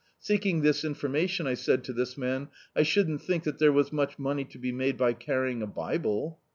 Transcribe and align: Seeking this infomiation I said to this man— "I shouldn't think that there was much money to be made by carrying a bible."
Seeking 0.17 0.61
this 0.63 0.81
infomiation 0.83 1.45
I 1.45 1.53
said 1.53 1.83
to 1.83 1.93
this 1.93 2.17
man— 2.17 2.47
"I 2.75 2.81
shouldn't 2.81 3.21
think 3.21 3.43
that 3.43 3.59
there 3.59 3.71
was 3.71 3.93
much 3.93 4.17
money 4.17 4.45
to 4.45 4.57
be 4.57 4.71
made 4.71 4.97
by 4.97 5.13
carrying 5.13 5.61
a 5.61 5.67
bible." 5.67 6.39